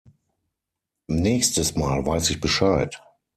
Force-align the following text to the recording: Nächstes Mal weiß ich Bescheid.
Nächstes 1.05 1.75
Mal 1.75 2.03
weiß 2.03 2.31
ich 2.31 2.41
Bescheid. 2.41 3.03